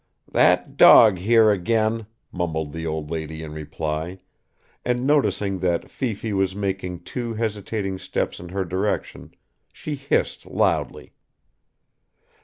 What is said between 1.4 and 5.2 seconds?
again," mumbled the old lady in reply, and